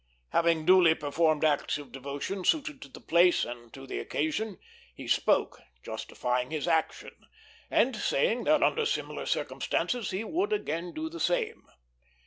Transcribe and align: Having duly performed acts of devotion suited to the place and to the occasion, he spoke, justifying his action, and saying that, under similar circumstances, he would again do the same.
Having 0.29 0.65
duly 0.65 0.95
performed 0.95 1.45
acts 1.45 1.77
of 1.77 1.91
devotion 1.91 2.43
suited 2.43 2.81
to 2.81 2.87
the 2.89 2.99
place 2.99 3.45
and 3.45 3.71
to 3.73 3.85
the 3.85 3.99
occasion, 3.99 4.57
he 4.95 5.07
spoke, 5.07 5.59
justifying 5.85 6.49
his 6.49 6.67
action, 6.67 7.13
and 7.69 7.95
saying 7.95 8.45
that, 8.45 8.63
under 8.63 8.83
similar 8.87 9.27
circumstances, 9.27 10.09
he 10.09 10.23
would 10.23 10.53
again 10.53 10.91
do 10.91 11.07
the 11.07 11.19
same. 11.19 11.67